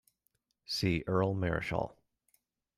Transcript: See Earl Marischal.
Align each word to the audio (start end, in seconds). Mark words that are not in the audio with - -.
See 0.65 1.03
Earl 1.07 1.35
Marischal. 1.35 1.95